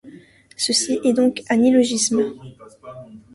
Ceci 0.57 0.99
est 1.03 1.13
donc 1.13 1.43
un 1.51 1.61
illogisme. 1.61 2.23